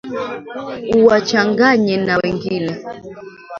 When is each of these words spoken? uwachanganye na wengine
uwachanganye 0.97 1.95
na 2.05 2.13
wengine 2.21 2.73